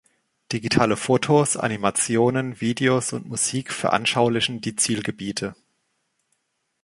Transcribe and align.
Digitale 0.51 0.97
Fotos, 0.97 1.57
Animationen, 1.57 2.59
Videos 2.59 3.13
und 3.13 3.27
Musik 3.27 3.71
veranschaulichen 3.71 4.59
die 4.59 4.75
Zielgebiete. 4.75 5.55